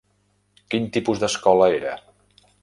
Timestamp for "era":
1.77-1.93